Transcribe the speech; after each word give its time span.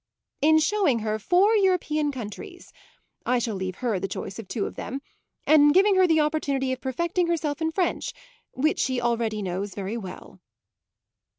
"In 0.41 0.57
showing 0.57 0.97
her 1.01 1.19
four 1.19 1.55
European 1.55 2.11
countries 2.11 2.73
I 3.23 3.37
shall 3.37 3.53
leave 3.53 3.75
her 3.85 3.99
the 3.99 4.07
choice 4.07 4.39
of 4.39 4.47
two 4.47 4.65
of 4.65 4.73
them 4.73 4.99
and 5.45 5.61
in 5.65 5.71
giving 5.73 5.95
her 5.95 6.07
the 6.07 6.21
opportunity 6.21 6.71
of 6.73 6.81
perfecting 6.81 7.27
herself 7.27 7.61
in 7.61 7.69
French, 7.69 8.11
which 8.51 8.79
she 8.79 8.99
already 8.99 9.43
knows 9.43 9.75
very 9.75 9.97
well." 9.97 10.39